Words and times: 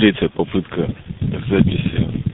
третья 0.00 0.30
попытка 0.30 0.88
записи 1.50 2.24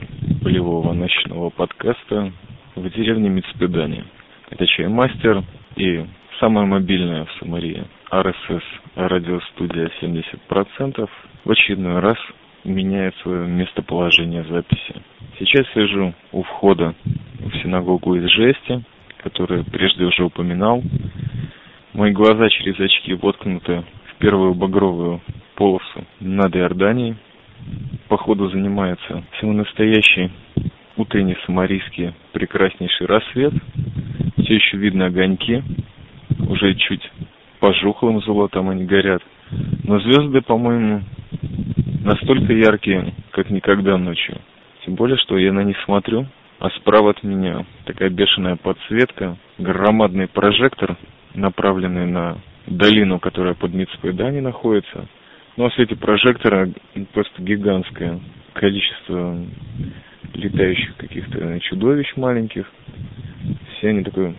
полевого 0.41 0.93
ночного 0.93 1.49
подкаста 1.49 2.31
в 2.75 2.89
деревне 2.91 3.27
Мицпедане. 3.27 4.05
Это 4.49 4.65
Чаймастер 4.65 5.43
и 5.75 6.05
самая 6.39 6.65
мобильная 6.65 7.25
в 7.25 7.31
Самарии 7.33 7.83
RSS 8.09 8.61
радиостудия 8.95 9.91
70% 10.01 11.09
в 11.43 11.51
очередной 11.51 11.99
раз 11.99 12.17
меняет 12.63 13.13
свое 13.17 13.45
местоположение 13.45 14.45
записи. 14.45 15.01
Сейчас 15.37 15.67
сижу 15.73 16.13
у 16.31 16.43
входа 16.43 16.95
в 17.41 17.51
синагогу 17.61 18.15
из 18.15 18.29
жести, 18.31 18.81
которую 19.21 19.65
прежде 19.65 20.05
уже 20.05 20.23
упоминал. 20.23 20.81
Мои 21.91 22.13
глаза 22.13 22.47
через 22.47 22.79
очки 22.79 23.13
воткнуты 23.15 23.83
в 24.05 24.19
первую 24.19 24.53
багровую 24.53 25.19
полосу 25.55 26.05
над 26.21 26.55
Иорданией. 26.55 27.17
Походу 28.07 28.49
занимается 28.49 29.23
всего 29.33 29.53
настоящий 29.53 30.31
утренний 30.95 31.37
самарийский 31.45 32.13
прекраснейший 32.31 33.07
рассвет. 33.07 33.53
Все 34.37 34.55
еще 34.55 34.77
видно 34.77 35.07
огоньки, 35.07 35.63
уже 36.47 36.75
чуть 36.75 37.11
пожухлым 37.59 38.21
золотом 38.21 38.69
они 38.69 38.85
горят. 38.85 39.21
Но 39.83 39.99
звезды, 39.99 40.41
по-моему, 40.41 41.01
настолько 42.03 42.53
яркие, 42.53 43.13
как 43.31 43.49
никогда 43.49 43.97
ночью. 43.97 44.37
Тем 44.85 44.95
более, 44.95 45.17
что 45.17 45.37
я 45.37 45.51
на 45.51 45.63
них 45.63 45.77
смотрю, 45.83 46.27
а 46.59 46.69
справа 46.71 47.11
от 47.11 47.23
меня 47.23 47.65
такая 47.85 48.09
бешеная 48.09 48.55
подсветка, 48.55 49.37
громадный 49.57 50.27
прожектор, 50.27 50.97
направленный 51.33 52.07
на 52.07 52.37
долину, 52.65 53.19
которая 53.19 53.53
под 53.53 53.73
Мицпойдани 53.73 54.39
находится. 54.39 55.07
А 55.57 55.69
в 55.69 55.73
свете 55.73 55.95
прожектора 55.95 56.69
просто 57.13 57.41
гигантское 57.41 58.19
количество 58.53 59.37
летающих 60.33 60.95
каких-то 60.97 61.59
чудовищ 61.61 62.15
маленьких. 62.15 62.71
Все 63.77 63.89
они 63.89 64.03
такой 64.03 64.35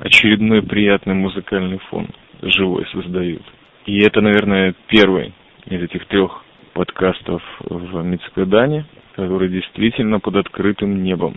очередной 0.00 0.62
приятный 0.62 1.14
музыкальный 1.14 1.78
фон 1.90 2.08
живой 2.40 2.86
создают. 2.92 3.42
И 3.84 3.98
это, 4.00 4.22
наверное, 4.22 4.74
первый 4.88 5.34
из 5.66 5.82
этих 5.82 6.06
трех 6.06 6.42
подкастов 6.72 7.42
в 7.60 8.02
Мицкадане, 8.02 8.86
который 9.16 9.50
действительно 9.50 10.18
под 10.18 10.36
открытым 10.36 11.02
небом. 11.02 11.36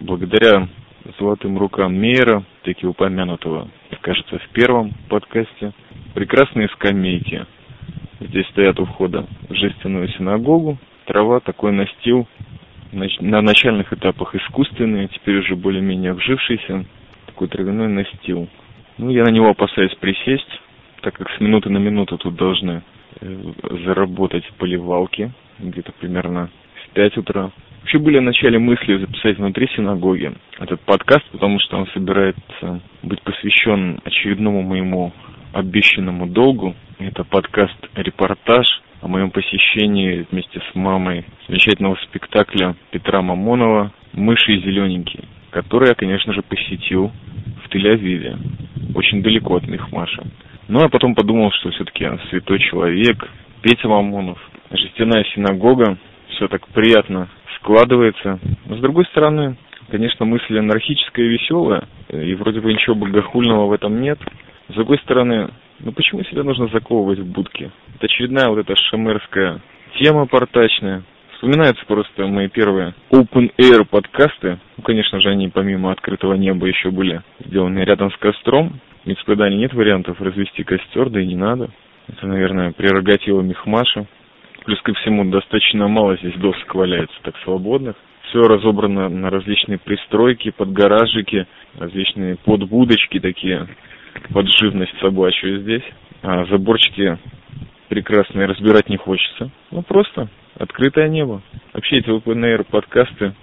Благодаря 0.00 0.68
золотым 1.18 1.58
рукам 1.58 1.98
Мейера, 1.98 2.44
таки 2.62 2.86
упомянутого, 2.86 3.68
кажется, 4.00 4.38
в 4.38 4.48
первом 4.50 4.92
подкасте, 5.08 5.72
прекрасные 6.14 6.68
скамейки. 6.68 7.46
Здесь 8.20 8.46
стоят 8.48 8.78
у 8.80 8.84
входа 8.84 9.26
в 9.48 9.54
жестяную 9.54 10.08
синагогу. 10.08 10.78
Трава, 11.06 11.40
такой 11.40 11.72
настил, 11.72 12.26
на 12.92 13.42
начальных 13.42 13.92
этапах 13.92 14.34
искусственный, 14.34 15.08
теперь 15.08 15.38
уже 15.38 15.56
более-менее 15.56 16.14
вжившийся, 16.14 16.84
такой 17.26 17.48
травяной 17.48 17.88
настил. 17.88 18.48
Ну, 18.98 19.10
я 19.10 19.24
на 19.24 19.30
него 19.30 19.50
опасаюсь 19.50 19.94
присесть, 19.96 20.60
так 21.02 21.14
как 21.14 21.30
с 21.30 21.40
минуты 21.40 21.70
на 21.70 21.78
минуту 21.78 22.18
тут 22.18 22.34
должны 22.34 22.82
Э, 23.20 23.52
заработать 23.84 24.44
поливалки 24.58 25.32
где-то 25.58 25.92
примерно 25.92 26.50
в 26.84 26.94
5 26.94 27.16
утра. 27.16 27.50
Вообще 27.80 27.98
были 27.98 28.18
в 28.18 28.22
начале 28.22 28.58
мысли 28.58 28.98
записать 28.98 29.38
внутри 29.38 29.66
синагоги 29.74 30.32
этот 30.58 30.80
подкаст, 30.82 31.24
потому 31.32 31.58
что 31.58 31.78
он 31.78 31.86
собирается 31.88 32.80
быть 33.02 33.20
посвящен 33.22 34.00
очередному 34.04 34.62
моему 34.62 35.12
обещанному 35.52 36.26
долгу. 36.26 36.74
Это 36.98 37.24
подкаст-репортаж 37.24 38.66
о 39.00 39.08
моем 39.08 39.30
посещении 39.30 40.26
вместе 40.30 40.60
с 40.60 40.74
мамой 40.74 41.24
замечательного 41.46 41.96
спектакля 42.08 42.74
Петра 42.90 43.22
Мамонова 43.22 43.92
«Мыши 44.12 44.54
и 44.54 44.60
зелененькие», 44.60 45.24
который 45.50 45.88
я, 45.88 45.94
конечно 45.94 46.32
же, 46.32 46.42
посетил 46.42 47.12
в 47.64 47.74
Тель-Авиве, 47.74 48.36
очень 48.94 49.22
далеко 49.22 49.56
от 49.56 49.66
Мехмаша. 49.66 50.24
Ну, 50.68 50.84
а 50.84 50.88
потом 50.88 51.14
подумал, 51.14 51.50
что 51.52 51.70
все-таки 51.70 52.06
святой 52.30 52.58
человек, 52.58 53.28
Петя 53.62 53.88
Мамонов, 53.88 54.38
жестяная 54.70 55.24
синагога, 55.34 55.96
все 56.30 56.48
так 56.48 56.66
приятно 56.68 57.28
складывается. 57.56 58.38
Но 58.66 58.76
с 58.76 58.80
другой 58.80 59.04
стороны, 59.06 59.56
конечно, 59.90 60.26
мысль 60.26 60.58
анархическая 60.58 61.24
и 61.24 61.28
веселая, 61.28 61.84
и 62.10 62.34
вроде 62.34 62.60
бы 62.60 62.72
ничего 62.72 62.94
богохульного 62.94 63.66
в 63.66 63.72
этом 63.72 64.00
нет. 64.00 64.18
С 64.68 64.74
другой 64.74 64.98
стороны, 64.98 65.48
ну 65.80 65.92
почему 65.92 66.22
себя 66.24 66.42
нужно 66.42 66.68
заковывать 66.68 67.18
в 67.18 67.26
будки? 67.26 67.70
Это 67.96 68.04
очередная 68.04 68.48
вот 68.48 68.58
эта 68.58 68.76
шамерская 68.76 69.60
тема 69.98 70.26
портачная. 70.26 71.02
Вспоминаются 71.32 71.84
просто 71.86 72.26
мои 72.26 72.48
первые 72.48 72.94
open 73.10 73.50
air 73.58 73.86
подкасты. 73.88 74.58
Ну, 74.76 74.82
конечно 74.82 75.20
же, 75.20 75.30
они 75.30 75.48
помимо 75.48 75.92
открытого 75.92 76.34
неба 76.34 76.66
еще 76.66 76.90
были 76.90 77.22
сделаны 77.46 77.78
рядом 77.78 78.10
с 78.10 78.16
костром. 78.18 78.80
В 79.04 79.06
Мицпедане 79.06 79.56
нет 79.56 79.72
вариантов 79.72 80.20
развести 80.20 80.64
костер, 80.64 81.08
да 81.08 81.20
и 81.20 81.26
не 81.26 81.36
надо. 81.36 81.70
Это, 82.08 82.26
наверное, 82.26 82.72
прерогатива 82.72 83.40
Мехмаша. 83.40 84.06
Плюс 84.64 84.82
ко 84.82 84.92
всему, 84.94 85.24
достаточно 85.30 85.88
мало 85.88 86.16
здесь 86.16 86.34
досок 86.34 86.74
валяется 86.74 87.16
так 87.22 87.36
свободных. 87.44 87.96
Все 88.28 88.42
разобрано 88.42 89.08
на 89.08 89.30
различные 89.30 89.78
пристройки, 89.78 90.50
подгаражики, 90.50 91.46
различные 91.78 92.36
подбудочки 92.36 93.20
такие, 93.20 93.66
под 94.28 94.46
живность 94.58 94.98
собачью 95.00 95.60
здесь. 95.62 95.84
А 96.22 96.44
заборчики 96.46 97.18
прекрасные 97.88 98.46
разбирать 98.46 98.88
не 98.88 98.96
хочется. 98.96 99.50
Ну, 99.70 99.82
просто 99.82 100.28
открытое 100.56 101.08
небо. 101.08 101.42
Вообще 101.72 101.98
эти 101.98 102.08
open 102.08 102.42
air 102.44 102.64
подкасты 102.64 103.34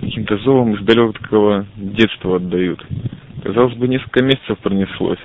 каким-то 0.00 0.38
зовом 0.38 0.74
из 0.74 0.84
далекого 0.84 1.66
детства 1.76 2.36
отдают. 2.36 2.84
Казалось 3.42 3.74
бы, 3.74 3.88
несколько 3.88 4.22
месяцев 4.24 4.58
пронеслось, 4.58 5.18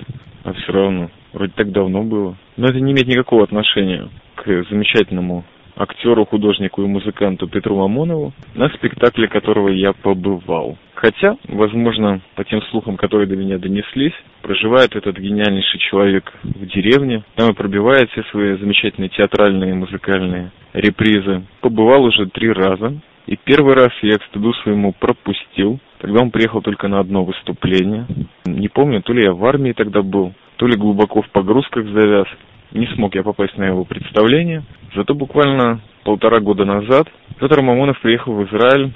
а 0.44 0.52
все 0.52 0.72
равно. 0.72 1.10
Вроде 1.32 1.52
так 1.56 1.72
давно 1.72 2.02
было. 2.02 2.36
Но 2.56 2.66
это 2.66 2.80
не 2.80 2.92
имеет 2.92 3.08
никакого 3.08 3.44
отношения 3.44 4.08
к 4.36 4.44
замечательному 4.70 5.44
актеру, 5.76 6.24
художнику 6.26 6.82
и 6.82 6.86
музыканту 6.86 7.48
Петру 7.48 7.76
Мамонову, 7.76 8.32
на 8.54 8.68
спектакле 8.70 9.28
которого 9.28 9.68
я 9.68 9.92
побывал. 9.92 10.78
Хотя, 10.94 11.36
возможно, 11.48 12.20
по 12.34 12.44
тем 12.44 12.62
слухам, 12.70 12.96
которые 12.96 13.26
до 13.26 13.36
меня 13.36 13.58
донеслись, 13.58 14.14
проживает 14.42 14.96
этот 14.96 15.18
гениальнейший 15.18 15.80
человек 15.80 16.32
в 16.42 16.66
деревне, 16.66 17.24
там 17.34 17.50
и 17.50 17.54
пробивает 17.54 18.10
все 18.10 18.22
свои 18.30 18.56
замечательные 18.56 19.10
театральные 19.10 19.72
и 19.72 19.74
музыкальные 19.74 20.50
репризы. 20.72 21.42
Побывал 21.60 22.04
уже 22.04 22.26
три 22.26 22.50
раза, 22.50 22.94
и 23.26 23.36
первый 23.36 23.74
раз 23.74 23.90
я 24.02 24.18
к 24.18 24.24
стыду 24.24 24.52
своему 24.54 24.92
пропустил, 24.92 25.80
Тогда 26.04 26.20
он 26.20 26.30
приехал 26.30 26.60
только 26.60 26.86
на 26.86 27.00
одно 27.00 27.24
выступление. 27.24 28.06
Не 28.44 28.68
помню, 28.68 29.00
то 29.00 29.14
ли 29.14 29.24
я 29.24 29.32
в 29.32 29.42
армии 29.46 29.72
тогда 29.72 30.02
был, 30.02 30.34
то 30.56 30.66
ли 30.66 30.76
глубоко 30.76 31.22
в 31.22 31.30
погрузках 31.30 31.86
завяз. 31.86 32.26
Не 32.72 32.86
смог 32.94 33.14
я 33.14 33.22
попасть 33.22 33.56
на 33.56 33.64
его 33.64 33.84
представление. 33.84 34.62
Зато 34.94 35.14
буквально 35.14 35.80
полтора 36.04 36.40
года 36.40 36.64
назад 36.64 37.08
Петр 37.38 37.62
Мамонов 37.62 38.00
приехал 38.00 38.34
в 38.34 38.44
Израиль 38.46 38.92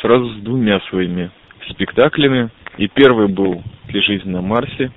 сразу 0.00 0.28
с 0.34 0.36
двумя 0.42 0.80
своими 0.88 1.30
спектаклями. 1.70 2.50
И 2.76 2.88
первый 2.88 3.28
был 3.28 3.62
«Для 3.88 4.02
жизни 4.02 4.30
на 4.30 4.40
Марсе», 4.40 4.92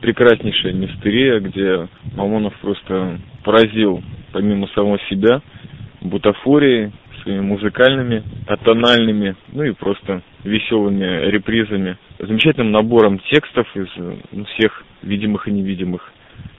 прекраснейшая 0.00 0.72
мистерия, 0.72 1.38
где 1.38 1.88
Мамонов 2.16 2.54
просто 2.60 3.18
поразил, 3.44 4.02
помимо 4.32 4.66
самого 4.68 4.98
себя, 5.08 5.40
бутафорией, 6.00 6.92
своими 7.22 7.40
музыкальными, 7.40 8.22
атональными, 8.46 9.36
ну 9.52 9.62
и 9.62 9.72
просто 9.72 10.22
веселыми 10.44 11.30
репризами, 11.30 11.96
замечательным 12.18 12.72
набором 12.72 13.20
текстов 13.30 13.66
из 13.76 13.86
ну, 14.32 14.44
всех 14.56 14.84
видимых 15.02 15.46
и 15.46 15.52
невидимых 15.52 16.12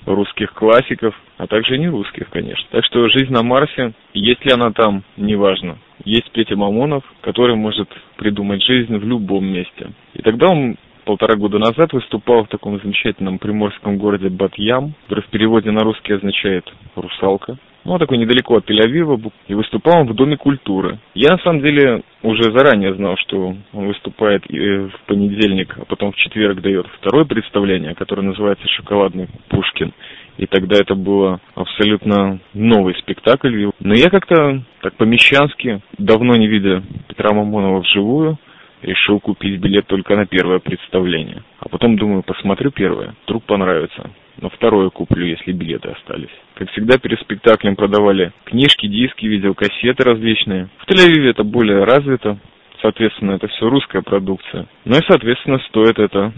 русских 0.06 0.53
классиков, 0.53 1.16
а 1.38 1.47
также 1.47 1.78
не 1.78 1.88
русских, 1.88 2.30
конечно. 2.30 2.66
Так 2.72 2.86
что 2.86 3.08
«Жизнь 3.09 3.31
на 3.31 3.44
Марсе», 3.44 3.94
есть 4.14 4.44
ли 4.46 4.52
она 4.52 4.72
там, 4.72 5.03
неважно. 5.17 5.78
Есть 6.05 6.32
Петя 6.32 6.55
Мамонов, 6.55 7.03
который 7.22 7.55
может 7.55 7.90
придумать 8.17 8.64
жизнь 8.64 8.96
в 8.96 9.05
любом 9.05 9.46
месте. 9.46 9.91
И 10.14 10.22
тогда 10.22 10.47
он 10.47 10.76
полтора 11.05 11.35
года 11.35 11.59
назад 11.59 11.94
выступал 11.94 12.44
в 12.44 12.50
таком 12.50 12.79
замечательном 12.79 13.40
приморском 13.40 13.97
городе 13.97 14.29
Батьям, 14.29 14.94
который 15.03 15.23
в 15.23 15.28
переводе 15.28 15.72
на 15.72 15.84
русский 15.84 16.14
означает 16.14 16.66
«русалка» 16.96 17.58
ну, 17.85 18.00
такой 18.00 18.18
недалеко 18.18 18.56
от 18.56 18.70
Тель-Авива, 18.70 19.32
и 19.47 19.53
выступал 19.53 20.02
он 20.02 20.08
в 20.08 20.16
Доме 20.16 20.38
культуры. 20.38 21.00
Я, 21.14 21.32
на 21.32 21.38
самом 21.40 21.62
деле, 21.62 22.03
уже 22.22 22.44
заранее 22.52 22.96
знал, 22.96 23.16
что 23.18 23.56
он 23.74 23.88
выступает 23.88 24.46
в 24.47 24.91
понедельник, 25.08 25.76
а 25.78 25.85
потом 25.85 26.12
в 26.12 26.16
четверг 26.16 26.62
дает 26.62 26.88
второе 27.00 27.26
представление, 27.26 27.96
которое 27.96 28.22
называется 28.22 28.68
«Шоколадный 28.70 29.28
Пушкин». 29.50 29.94
И 30.38 30.47
тогда 30.47 30.78
это 30.80 30.96
было 30.96 31.40
абсолютно 31.53 32.40
новый 32.53 32.96
спектакль. 32.96 33.70
Но 33.80 33.94
я 33.94 34.09
как-то 34.09 34.64
так 34.82 34.96
по-мещански, 34.96 35.82
давно 35.97 36.35
не 36.35 36.47
видя 36.47 36.82
Петра 37.08 37.34
Мамонова 37.34 37.82
вживую, 37.82 38.40
решил 38.84 39.20
купить 39.20 39.59
билет 39.59 39.88
только 39.88 40.16
на 40.16 40.26
первое 40.26 40.59
представление. 40.59 41.44
А 41.59 41.70
потом 41.70 41.97
думаю, 41.97 42.24
посмотрю 42.24 42.72
первое, 42.72 43.16
вдруг 43.26 43.44
понравится. 43.44 44.12
Но 44.41 44.50
второе 44.50 44.90
куплю, 44.90 45.26
если 45.26 45.52
билеты 45.52 45.90
остались. 45.90 46.34
Как 46.56 46.70
всегда, 46.72 46.97
перед 46.97 47.20
спектаклем 47.22 47.76
продавали 47.76 48.34
книжки, 48.46 48.88
диски, 48.88 49.26
видеокассеты 49.26 50.03
различные. 50.03 50.70
В 50.80 50.90
Тель-Авиве 50.90 51.30
это 51.30 51.44
более 51.44 51.84
развито. 51.84 52.40
Соответственно, 52.82 53.34
это 53.34 53.47
все 53.47 53.70
русская 53.70 54.02
продукция. 54.02 54.68
Ну 54.85 54.97
и, 54.97 55.02
соответственно, 55.08 55.59
стоит 55.70 56.00
это 56.00 56.34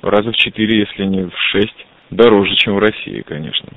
раза 0.00 0.32
в 0.32 0.36
четыре, 0.36 0.80
если 0.80 1.04
не 1.04 1.24
в 1.24 1.36
шесть, 1.50 1.86
дороже, 2.10 2.54
чем 2.56 2.76
в 2.76 2.78
России, 2.78 3.22
конечно. 3.22 3.68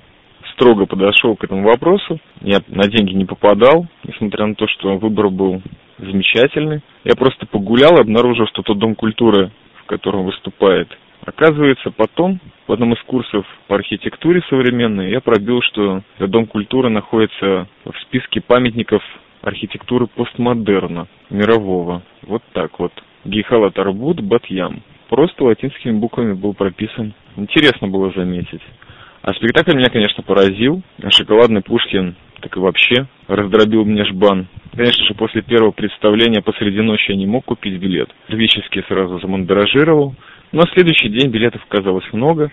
Строго 0.54 0.86
подошел 0.86 1.36
к 1.36 1.44
этому 1.44 1.64
вопросу. 1.64 2.20
Я 2.42 2.60
на 2.68 2.88
деньги 2.88 3.14
не 3.14 3.26
попадал, 3.26 3.88
несмотря 4.04 4.46
на 4.46 4.56
то, 4.56 4.68
что 4.68 4.98
выбор 4.98 5.30
был 5.30 5.62
замечательный. 6.04 6.82
Я 7.04 7.16
просто 7.16 7.46
погулял 7.46 7.98
и 7.98 8.02
обнаружил, 8.02 8.48
что 8.48 8.62
тот 8.62 8.78
дом 8.78 8.96
культуры, 8.96 9.52
в 9.84 9.86
котором 9.86 10.26
выступает, 10.26 10.90
оказывается, 11.26 11.92
потом 11.92 12.40
в 12.68 12.74
одном 12.74 12.94
из 12.94 13.02
курсов 13.04 13.46
по 13.68 13.76
архитектуре 13.76 14.42
современной 14.50 15.12
я 15.12 15.22
пробил, 15.22 15.62
что 15.62 16.02
этот 16.18 16.32
дом 16.32 16.46
культуры 16.46 16.90
находится 16.90 17.68
в 17.86 17.94
списке 18.02 18.42
памятников 18.42 19.04
архитектуры 19.42 20.08
постмодерна 20.08 21.08
мирового. 21.30 22.02
Вот 22.24 22.44
так 22.54 22.80
вот. 22.80 22.92
Гейхала 23.26 23.72
Тарбут 23.72 24.22
Батьям. 24.22 24.82
Просто 25.10 25.44
латинскими 25.44 25.92
буквами 25.92 26.34
был 26.34 26.54
прописан. 26.54 27.14
Интересно 27.36 27.88
было 27.88 28.12
заметить. 28.16 28.62
А 29.22 29.34
спектакль 29.34 29.76
меня, 29.76 29.90
конечно, 29.90 30.24
поразил. 30.24 30.82
Шоколадный 31.10 31.62
Пушкин 31.62 32.16
так 32.44 32.58
и 32.58 32.60
вообще 32.60 33.08
раздробил 33.28 33.86
мне 33.86 34.04
жбан. 34.06 34.48
Конечно 34.76 35.06
же, 35.06 35.14
после 35.14 35.42
первого 35.42 35.72
представления 35.72 36.42
посреди 36.42 36.82
ночи 36.82 37.12
я 37.12 37.16
не 37.16 37.26
мог 37.26 37.46
купить 37.46 37.80
билет. 37.80 38.10
Физически 38.28 38.84
сразу 38.88 39.20
замандражировал. 39.20 40.14
Но 40.52 40.62
на 40.62 40.68
следующий 40.74 41.10
день 41.10 41.32
билетов 41.32 41.64
оказалось 41.68 42.06
много, 42.12 42.52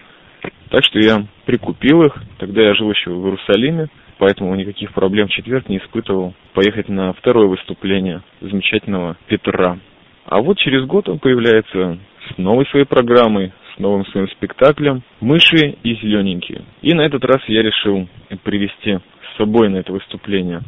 так 0.70 0.84
что 0.84 1.00
я 1.00 1.26
прикупил 1.44 2.02
их. 2.02 2.14
Тогда 2.38 2.62
я 2.62 2.74
жил 2.74 2.90
еще 2.90 3.10
в 3.10 3.24
Иерусалиме, 3.26 3.88
поэтому 4.18 4.54
никаких 4.54 4.92
проблем 4.92 5.26
в 5.26 5.32
четверг 5.32 5.68
не 5.68 5.78
испытывал 5.78 6.34
поехать 6.54 6.88
на 6.88 7.12
второе 7.12 7.48
выступление 7.48 8.22
замечательного 8.40 9.16
Петра. 9.26 9.78
А 10.24 10.40
вот 10.40 10.58
через 10.58 10.84
год 10.84 11.08
он 11.08 11.18
появляется 11.18 11.98
с 12.30 12.38
новой 12.38 12.64
своей 12.66 12.86
программой, 12.86 13.52
с 13.74 13.78
новым 13.78 14.06
своим 14.06 14.28
спектаклем 14.28 15.02
«Мыши 15.20 15.76
и 15.82 15.94
зелененькие». 15.94 16.62
И 16.82 16.94
на 16.94 17.02
этот 17.02 17.24
раз 17.24 17.40
я 17.48 17.62
решил 17.62 18.08
привести 18.44 18.98
собой 19.40 19.70
на 19.70 19.78
это 19.78 19.92
выступление 19.92 20.60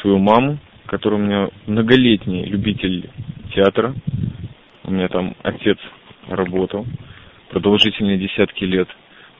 свою 0.00 0.18
маму, 0.18 0.58
которая 0.86 1.20
у 1.20 1.22
меня 1.22 1.48
многолетний 1.66 2.44
любитель 2.44 3.10
театра. 3.54 3.94
У 4.84 4.92
меня 4.92 5.08
там 5.08 5.34
отец 5.42 5.78
работал 6.28 6.86
продолжительные 7.50 8.18
десятки 8.18 8.64
лет, 8.64 8.88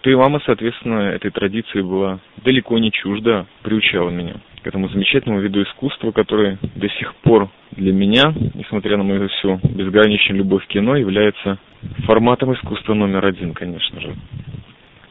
то 0.00 0.10
и 0.10 0.14
мама, 0.14 0.40
соответственно, 0.44 1.10
этой 1.10 1.31
традиции 1.31 1.82
была 1.82 2.19
далеко 2.44 2.78
не 2.78 2.90
чужда, 2.90 3.46
приучала 3.62 4.10
меня 4.10 4.34
к 4.62 4.66
этому 4.66 4.88
замечательному 4.88 5.40
виду 5.40 5.62
искусства, 5.62 6.11
который 6.11 6.58
до 6.75 6.88
сих 6.88 7.14
пор 7.16 7.49
для 7.72 7.93
меня, 7.93 8.34
несмотря 8.54 8.96
на 8.96 9.04
мою 9.04 9.28
всю 9.28 9.61
безграничную 9.62 10.38
любовь 10.38 10.64
к 10.64 10.69
кино, 10.69 10.96
является 10.96 11.58
форматом 12.06 12.54
искусства 12.54 12.94
номер 12.94 13.25
один, 13.25 13.54
конечно 13.54 14.00
же. 14.00 14.14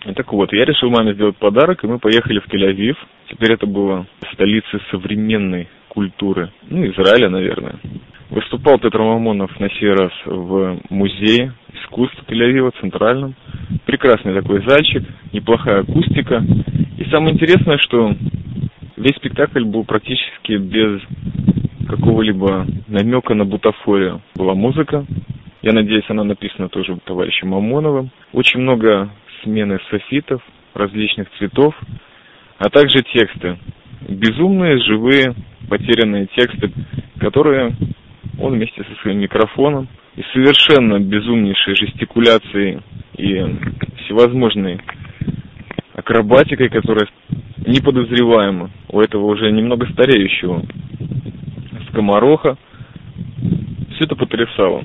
И 0.06 0.14
так 0.14 0.32
вот, 0.32 0.54
я 0.54 0.66
решил 0.66 0.90
маме 0.90 1.14
сделать 1.14 1.38
подарок, 1.38 1.84
и 1.84 1.88
мы 1.88 2.00
поехали 2.00 2.40
в 2.40 2.48
Тель-Авив. 2.48 2.96
Теперь 3.30 3.54
это 3.54 3.66
была 3.66 4.06
столица 4.34 4.80
современной 4.92 5.68
культуры, 5.90 6.52
ну, 6.70 6.86
Израиля, 6.86 7.30
наверное. 7.30 7.76
Выступал 8.30 8.78
Петр 8.78 9.00
Мамонов 9.00 9.58
на 9.60 9.70
сей 9.72 9.92
раз 9.92 10.12
в 10.26 10.80
музее 10.90 11.54
искусств 11.74 12.22
Тель-Авива, 12.28 12.72
центральном. 12.80 13.36
Прекрасный 13.86 14.34
такой 14.34 14.64
зальчик, 14.68 15.04
неплохая 15.34 15.82
акустика. 15.82 16.44
И 16.98 17.06
самое 17.06 17.34
интересное, 17.34 17.78
что 17.80 18.14
весь 18.98 19.16
спектакль 19.16 19.64
был 19.64 19.86
практически 19.86 20.58
без 20.58 21.02
какого-либо 21.88 22.68
намека 22.88 23.34
на 23.34 23.46
бутафорию. 23.46 24.22
Была 24.36 24.54
музыка, 24.54 25.06
я 25.62 25.74
надеюсь, 25.74 26.06
она 26.10 26.24
написана 26.24 26.70
тоже 26.70 26.98
товарищем 27.04 27.50
Мамоновым. 27.50 28.12
Очень 28.34 28.62
много 28.62 29.10
смены 29.44 29.80
софитов 29.90 30.42
различных 30.74 31.28
цветов, 31.38 31.76
а 32.58 32.70
также 32.70 33.04
тексты. 33.14 33.58
Безумные, 34.08 34.80
живые, 34.80 35.34
потерянные 35.70 36.28
тексты, 36.28 36.72
которые 37.20 37.76
он 38.40 38.54
вместе 38.54 38.84
со 38.84 39.02
своим 39.02 39.20
микрофоном 39.20 39.88
и 40.16 40.24
совершенно 40.34 41.00
безумнейшей 41.00 41.76
жестикуляцией 41.76 42.80
и 43.18 43.44
всевозможной 44.04 44.80
акробатикой, 45.94 46.70
которая 46.70 47.08
неподозреваема 47.66 48.70
у 48.90 49.02
этого 49.02 49.26
уже 49.26 49.52
немного 49.52 49.88
стареющего 49.92 50.64
скомороха. 51.90 52.58
Все 53.96 54.06
это 54.06 54.16
потрясало. 54.16 54.84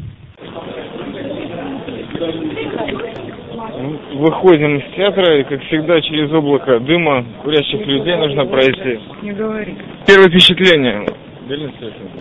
Выходим 4.14 4.76
из 4.76 4.94
театра, 4.94 5.38
и, 5.38 5.44
как 5.44 5.62
всегда, 5.64 6.00
через 6.00 6.32
облако 6.32 6.78
дыма 6.80 7.24
курящих 7.42 7.86
людей 7.86 8.16
нужно 8.16 8.46
пройти. 8.46 9.00
Не 9.22 9.32
говори. 9.32 9.74
Первое 10.06 10.28
впечатление. 10.28 11.06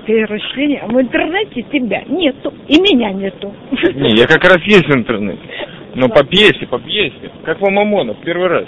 Первое 0.05 0.39
впечатление. 0.39 0.83
В 0.87 0.99
интернете 0.99 1.61
тебя 1.71 2.03
нету, 2.07 2.53
и 2.67 2.79
меня 2.81 3.11
нету. 3.11 3.53
Не, 3.93 4.17
я 4.17 4.25
как 4.25 4.43
раз 4.43 4.59
есть 4.63 4.87
в 4.87 4.95
интернете. 4.95 5.39
Но 5.93 6.09
по 6.09 6.23
пьесе, 6.23 6.65
по 6.67 6.79
пьесе. 6.79 7.31
Как 7.43 7.61
вам 7.61 7.73
Мамонов, 7.73 8.17
первый 8.23 8.47
раз. 8.47 8.65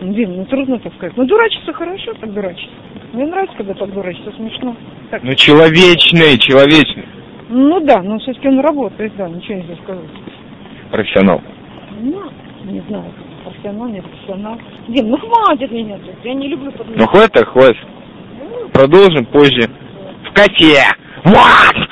Дим, 0.00 0.36
ну 0.36 0.44
трудно 0.46 0.78
так 0.80 0.92
сказать. 0.94 1.16
Ну 1.16 1.24
дурачиться 1.24 1.72
хорошо, 1.72 2.12
так 2.14 2.32
дурачиться. 2.32 2.74
Мне 3.12 3.26
нравится, 3.26 3.56
когда 3.56 3.74
так 3.74 3.92
дурачиться, 3.92 4.32
смешно. 4.32 4.74
Так. 5.10 5.22
Ну 5.22 5.34
человечный, 5.34 6.38
человечный. 6.38 7.04
Ну 7.50 7.80
да, 7.80 8.02
но 8.02 8.18
все-таки 8.18 8.48
он 8.48 8.60
работает, 8.60 9.12
да, 9.16 9.28
ничего 9.28 9.58
нельзя 9.58 9.76
сказать. 9.84 10.08
Профессионал. 10.90 11.42
Ну, 12.00 12.30
не 12.64 12.80
знаю, 12.88 13.12
профессионал, 13.44 13.88
не 13.88 14.02
профессионал. 14.02 14.58
Дим, 14.88 15.10
ну 15.10 15.16
хватит 15.16 15.70
меня 15.70 15.98
тут, 15.98 16.14
я 16.24 16.34
не 16.34 16.48
люблю 16.48 16.72
подумать. 16.72 16.98
Ну 16.98 17.06
хватит, 17.06 17.32
так 17.32 17.48
хватит. 17.48 17.86
Продолжим 18.72 19.26
позже. 19.26 19.70
В 20.24 20.34
коте! 20.34 20.82
Вот! 21.24 21.88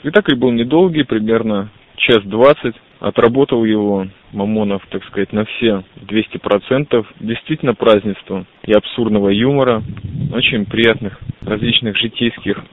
Спектакль 0.00 0.36
был 0.36 0.52
недолгий, 0.52 1.04
примерно 1.04 1.70
час 1.96 2.22
двадцать. 2.24 2.76
Отработал 2.98 3.64
его 3.64 4.06
Мамонов, 4.32 4.82
так 4.90 5.04
сказать, 5.04 5.32
на 5.32 5.44
все 5.44 5.82
200%. 6.00 7.06
Действительно 7.20 7.74
празднество 7.74 8.46
и 8.64 8.72
абсурдного 8.72 9.28
юмора, 9.28 9.82
очень 10.32 10.64
приятных 10.64 11.18
различных 11.42 11.96
житейских 11.98 12.64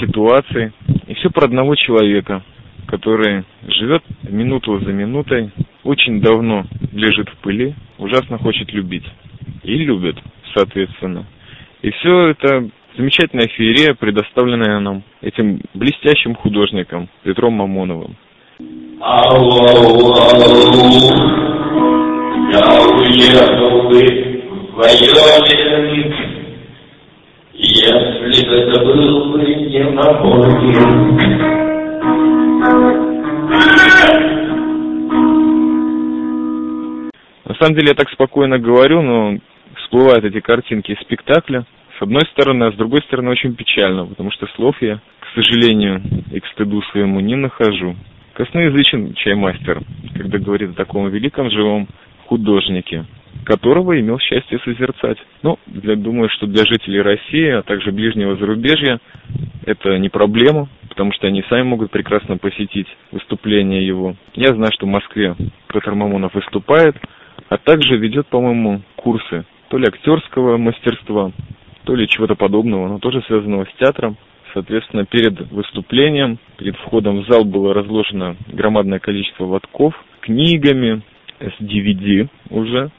ситуаций. 0.00 0.72
И 1.08 1.14
все 1.14 1.30
про 1.30 1.46
одного 1.46 1.74
человека, 1.74 2.42
который 2.86 3.44
живет 3.66 4.04
минуту 4.22 4.78
за 4.78 4.92
минутой, 4.92 5.50
очень 5.86 6.20
давно 6.20 6.64
лежит 6.92 7.28
в 7.28 7.36
пыли, 7.38 7.74
ужасно 7.98 8.38
хочет 8.38 8.72
любить. 8.72 9.04
И 9.62 9.74
любит, 9.76 10.16
соответственно. 10.54 11.24
И 11.82 11.90
все 11.90 12.28
это 12.28 12.68
замечательная 12.96 13.48
феерия, 13.48 13.94
предоставленная 13.94 14.80
нам 14.80 15.02
этим 15.20 15.60
блестящим 15.74 16.34
художником 16.34 17.08
Петром 17.22 17.54
Мамоновым. 17.54 18.16
Ау, 19.00 19.62
ау, 19.62 20.14
я 22.52 22.80
уехал 22.96 23.88
бы 23.88 24.00
в 24.70 24.76
Вайоминг, 24.76 26.14
если 27.52 28.46
бы 28.48 28.54
это 28.54 28.84
был 28.84 29.32
бы 29.32 29.38
не 29.44 29.84
Мамонин. 29.84 31.16
Самом 37.56 37.74
деле 37.74 37.88
я 37.88 37.94
так 37.94 38.10
спокойно 38.10 38.58
говорю, 38.58 39.02
но 39.02 39.38
всплывают 39.76 40.24
эти 40.24 40.40
картинки 40.40 40.92
из 40.92 41.00
спектакля. 41.00 41.64
С 41.98 42.02
одной 42.02 42.22
стороны, 42.32 42.64
а 42.64 42.72
с 42.72 42.74
другой 42.76 43.00
стороны 43.02 43.30
очень 43.30 43.54
печально, 43.54 44.06
потому 44.06 44.30
что 44.30 44.46
слов 44.48 44.76
я, 44.82 45.00
к 45.20 45.26
сожалению, 45.34 46.02
и 46.30 46.40
к 46.40 46.46
стыду 46.48 46.82
своему 46.92 47.20
не 47.20 47.36
нахожу. 47.36 47.96
Косноязычен 48.34 49.14
чаймастер, 49.14 49.80
когда 50.14 50.38
говорит 50.38 50.70
о 50.70 50.74
таком 50.74 51.08
великом 51.08 51.50
живом 51.50 51.88
художнике, 52.26 53.06
которого 53.44 53.98
имел 53.98 54.18
счастье 54.18 54.58
созерцать. 54.58 55.18
Ну, 55.42 55.58
для, 55.66 55.96
думаю, 55.96 56.28
что 56.30 56.46
для 56.46 56.64
жителей 56.64 57.00
России, 57.00 57.48
а 57.48 57.62
также 57.62 57.92
ближнего 57.92 58.36
зарубежья 58.36 58.98
это 59.64 59.98
не 59.98 60.08
проблема, 60.08 60.68
потому 60.88 61.12
что 61.12 61.26
они 61.26 61.44
сами 61.48 61.62
могут 61.62 61.90
прекрасно 61.90 62.36
посетить 62.36 62.88
выступление 63.12 63.86
его. 63.86 64.16
Я 64.34 64.54
знаю, 64.54 64.72
что 64.72 64.86
в 64.86 64.90
Москве 64.90 65.34
Петр 65.68 65.92
Мамонов 65.92 66.34
выступает, 66.34 66.96
а 67.48 67.58
также 67.58 67.96
ведет, 67.96 68.26
по-моему, 68.28 68.82
курсы 68.96 69.44
то 69.68 69.78
ли 69.78 69.86
актерского 69.86 70.56
мастерства, 70.58 71.32
то 71.84 71.94
ли 71.94 72.08
чего-то 72.08 72.36
подобного, 72.36 72.88
но 72.88 72.98
тоже 72.98 73.22
связанного 73.22 73.64
с 73.64 73.78
театром, 73.78 74.16
Соответственно, 74.56 75.04
перед 75.04 75.38
выступлением, 75.50 76.38
перед 76.56 76.76
входом 76.76 77.20
в 77.20 77.26
зал 77.28 77.44
было 77.44 77.74
разложено 77.74 78.36
громадное 78.50 79.00
количество 79.00 79.44
лотков, 79.44 79.92
книгами, 80.20 81.02
с 81.40 81.62
DVD 81.62 82.26
уже, 82.48 82.90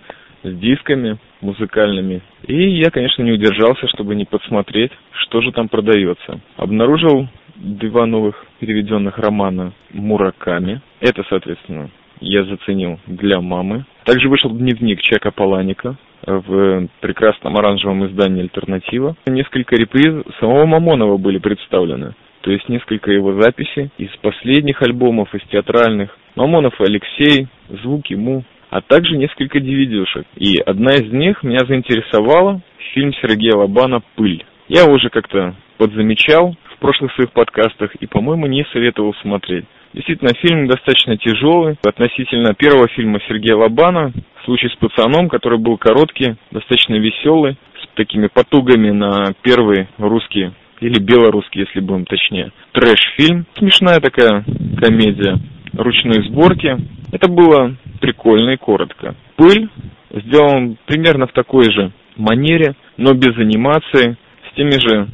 с 0.44 0.54
дисками 0.56 1.18
музыкальными. 1.42 2.22
И 2.46 2.78
я, 2.78 2.92
конечно, 2.92 3.24
не 3.24 3.32
удержался, 3.32 3.88
чтобы 3.88 4.14
не 4.14 4.26
подсмотреть, 4.26 4.92
что 5.14 5.42
же 5.42 5.52
там 5.52 5.68
продается. 5.68 6.40
Обнаружил 6.58 7.28
два 7.56 8.06
новых 8.06 8.46
переведенных 8.60 9.18
романа 9.18 9.74
Мураками. 9.92 10.82
Это, 11.00 11.24
соответственно, 11.28 11.90
я 12.20 12.44
заценил 12.44 13.00
для 13.08 13.42
мамы. 13.42 13.86
Также 14.06 14.30
вышел 14.30 14.52
дневник 14.52 15.02
Чека 15.02 15.32
Паланика 15.32 15.98
в 16.26 16.88
прекрасном 17.00 17.58
оранжевом 17.58 18.06
издании 18.08 18.42
«Альтернатива». 18.42 19.16
Несколько 19.28 19.76
реприз 19.76 20.24
самого 20.40 20.66
Мамонова 20.66 21.18
были 21.18 21.38
представлены. 21.38 22.14
То 22.42 22.52
есть 22.52 22.70
несколько 22.70 23.12
его 23.12 23.42
записей 23.42 23.90
из 23.98 24.10
последних 24.22 24.82
альбомов, 24.82 25.34
из 25.36 25.42
театральных. 25.50 26.18
Мамонов 26.36 26.80
Алексей, 26.80 27.48
звук 27.84 28.08
ему, 28.08 28.44
а 28.70 28.82
также 28.82 29.18
несколько 29.18 29.60
DVD-шек. 29.60 30.26
И 30.36 30.58
одна 30.66 30.94
из 30.94 31.12
них 31.12 31.44
меня 31.44 31.60
заинтересовала 31.68 32.62
фильм 32.94 33.14
Сергея 33.14 33.56
Лобана 33.56 34.02
«Пыль». 34.16 34.46
Я 34.68 34.86
уже 34.86 35.10
как-то 35.10 35.56
подзамечал 35.78 36.56
в 36.76 36.80
прошлых 36.80 37.14
своих 37.14 37.32
подкастах 37.32 37.96
и, 37.96 38.06
по-моему, 38.06 38.48
не 38.48 38.66
советовал 38.72 39.14
смотреть. 39.22 39.66
Действительно, 39.98 40.30
фильм 40.40 40.68
достаточно 40.68 41.18
тяжелый. 41.18 41.76
Относительно 41.84 42.54
первого 42.54 42.88
фильма 42.90 43.20
Сергея 43.28 43.56
Лобана, 43.56 44.14
«Случай 44.46 44.70
с 44.70 44.76
пацаном», 44.76 45.28
который 45.28 45.58
был 45.58 45.80
короткий, 45.80 46.36
достаточно 46.52 46.94
веселый, 47.00 47.58
с 47.82 47.96
такими 47.96 48.28
потугами 48.28 48.92
на 48.92 49.34
первый 49.42 49.88
русский 49.98 50.52
или 50.82 51.00
белорусский, 51.00 51.62
если 51.62 51.80
будем 51.80 52.06
точнее, 52.06 52.52
трэш-фильм. 52.74 53.48
Смешная 53.58 54.00
такая 54.00 54.46
комедия, 54.80 55.40
ручной 55.74 56.30
сборки. 56.30 56.78
Это 57.12 57.28
было 57.28 57.76
прикольно 58.00 58.52
и 58.52 58.58
коротко. 58.58 59.16
«Пыль» 59.36 59.68
сделан 60.12 60.78
примерно 60.86 61.26
в 61.26 61.32
такой 61.32 61.72
же 61.72 61.92
манере, 62.18 62.76
но 62.98 63.14
без 63.14 63.36
анимации, 63.36 64.16
с 64.52 64.56
теми 64.56 64.80
же 64.80 65.08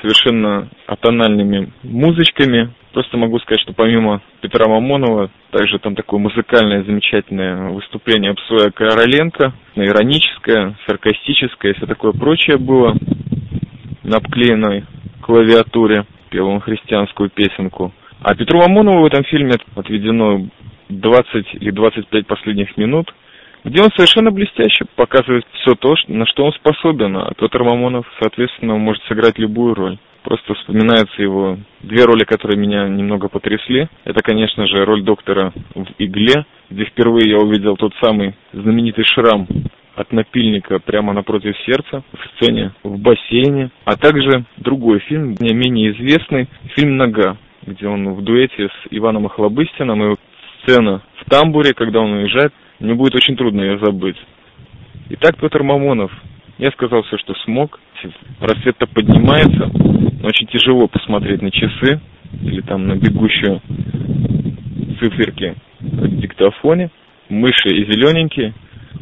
совершенно 0.00 0.68
атональными 0.88 1.72
музычками, 1.84 2.74
Просто 2.94 3.16
могу 3.16 3.40
сказать, 3.40 3.60
что 3.60 3.72
помимо 3.72 4.22
Петра 4.40 4.68
Мамонова, 4.68 5.28
также 5.50 5.80
там 5.80 5.96
такое 5.96 6.20
музыкальное 6.20 6.84
замечательное 6.84 7.70
выступление 7.70 8.34
Псоя 8.34 8.70
Короленко, 8.70 9.52
ироническое, 9.74 10.76
саркастическое 10.86 11.72
и 11.72 11.74
все 11.74 11.86
такое 11.86 12.12
прочее 12.12 12.56
было 12.56 12.94
на 14.04 14.18
обклеенной 14.18 14.84
клавиатуре, 15.22 16.04
пел 16.30 16.46
он 16.46 16.60
христианскую 16.60 17.30
песенку. 17.30 17.92
А 18.22 18.36
Петру 18.36 18.60
Мамонову 18.60 19.02
в 19.02 19.06
этом 19.06 19.24
фильме 19.24 19.54
отведено 19.74 20.46
20 20.88 21.54
или 21.54 21.72
25 21.72 22.28
последних 22.28 22.76
минут, 22.76 23.12
где 23.64 23.82
он 23.82 23.90
совершенно 23.96 24.30
блестяще 24.30 24.84
показывает 24.94 25.44
все 25.54 25.74
то, 25.74 25.96
на 26.06 26.26
что 26.26 26.44
он 26.44 26.52
способен, 26.52 27.16
а 27.16 27.32
Петр 27.36 27.64
Мамонов, 27.64 28.06
соответственно, 28.20 28.76
может 28.76 29.02
сыграть 29.08 29.36
любую 29.36 29.74
роль. 29.74 29.98
Просто 30.24 30.54
вспоминаются 30.54 31.20
его 31.20 31.58
две 31.82 32.04
роли, 32.04 32.24
которые 32.24 32.58
меня 32.58 32.88
немного 32.88 33.28
потрясли. 33.28 33.88
Это, 34.04 34.22
конечно 34.22 34.66
же, 34.66 34.84
роль 34.86 35.02
доктора 35.02 35.52
в 35.74 35.86
«Игле», 35.98 36.46
где 36.70 36.86
впервые 36.86 37.28
я 37.28 37.36
увидел 37.36 37.76
тот 37.76 37.92
самый 38.02 38.34
знаменитый 38.54 39.04
шрам 39.04 39.46
от 39.94 40.12
напильника 40.12 40.78
прямо 40.78 41.12
напротив 41.12 41.54
сердца 41.66 42.02
в 42.12 42.36
сцене 42.36 42.72
в 42.82 42.98
бассейне, 42.98 43.70
а 43.84 43.96
также 43.96 44.46
другой 44.56 45.00
фильм, 45.00 45.36
не 45.38 45.54
менее 45.54 45.92
известный, 45.92 46.48
фильм 46.74 46.96
«Нога», 46.96 47.36
где 47.66 47.86
он 47.86 48.14
в 48.14 48.22
дуэте 48.22 48.68
с 48.68 48.86
Иваном 48.90 49.26
Охлобыстиным, 49.26 50.12
и 50.12 50.16
сцена 50.62 51.02
в 51.20 51.28
тамбуре, 51.28 51.74
когда 51.74 52.00
он 52.00 52.12
уезжает, 52.12 52.54
мне 52.80 52.94
будет 52.94 53.14
очень 53.14 53.36
трудно 53.36 53.60
ее 53.60 53.78
забыть. 53.78 54.16
Итак, 55.10 55.36
Петр 55.36 55.62
Мамонов, 55.62 56.10
я 56.56 56.70
сказал 56.70 57.02
все, 57.02 57.18
что 57.18 57.34
смог, 57.44 57.78
рассвет-то 58.40 58.86
поднимается, 58.86 59.70
очень 60.24 60.46
тяжело 60.48 60.86
посмотреть 60.88 61.42
на 61.42 61.50
часы 61.50 62.00
или 62.42 62.60
там 62.62 62.86
на 62.86 62.96
бегущую 62.96 63.60
циферки 65.00 65.54
в 65.80 66.20
диктофоне, 66.20 66.90
мыши 67.28 67.68
и 67.68 67.84
зелененькие. 67.84 68.54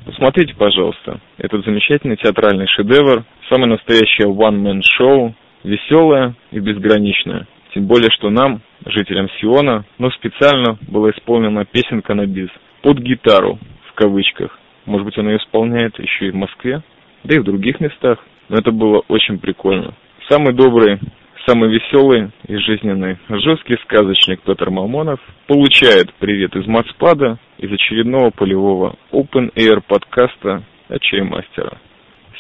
Посмотрите, 0.05 0.55
пожалуйста, 0.55 1.21
этот 1.39 1.65
замечательный 1.65 2.17
театральный 2.17 2.67
шедевр, 2.67 3.25
самое 3.49 3.73
настоящее 3.73 4.29
one-man-шоу, 4.29 5.35
веселое 5.65 6.35
и 6.51 6.59
безграничное. 6.59 7.47
Тем 7.75 7.87
более, 7.87 8.11
что 8.11 8.31
нам, 8.31 8.61
жителям 8.85 9.29
Сиона, 9.41 9.85
но 9.99 10.11
специально 10.11 10.77
была 10.89 11.11
исполнена 11.11 11.65
песенка 11.65 12.15
на 12.15 12.27
бис 12.27 12.51
под 12.83 12.99
гитару, 12.99 13.59
в 13.89 13.95
кавычках. 13.95 14.59
Может 14.85 15.07
быть, 15.07 15.17
он 15.19 15.29
ее 15.29 15.37
исполняет 15.37 15.99
еще 15.99 16.29
и 16.29 16.31
в 16.31 16.35
Москве, 16.35 16.83
да 17.25 17.37
и 17.37 17.39
в 17.39 17.45
других 17.45 17.81
местах. 17.81 18.19
Но 18.53 18.59
это 18.59 18.71
было 18.71 19.03
очень 19.09 19.39
прикольно. 19.39 19.95
Самый 20.29 20.53
добрый, 20.53 21.01
самый 21.47 21.71
веселый 21.71 22.33
и 22.47 22.57
жизненный 22.57 23.17
жесткий 23.31 23.79
сказочник 23.85 24.43
Петр 24.43 24.69
Мамонов 24.69 25.19
получает 25.47 26.13
привет 26.19 26.55
из 26.55 26.67
Мацпада, 26.67 27.39
из 27.57 27.73
очередного 27.73 28.29
полевого 28.29 28.97
Open 29.11 29.51
Air 29.55 29.81
подкаста 29.89 30.63
от 30.91 31.01
Чаймастера. 31.01 31.79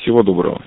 Всего 0.02 0.22
доброго. 0.22 0.60